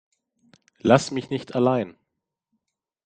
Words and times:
Lass 0.79 1.11
mich 1.11 1.29
nicht 1.29 1.53
allein. 1.53 1.95